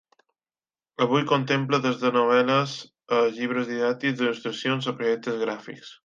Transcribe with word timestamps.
Avui 1.05 1.25
contempla 1.31 1.79
des 1.83 1.99
de 2.03 2.11
novel·les 2.15 2.73
a 3.17 3.19
llibres 3.35 3.69
didàctics, 3.73 4.17
d'il·lustracions, 4.21 4.89
a 4.93 4.95
projectes 5.03 5.37
gràfics. 5.43 5.93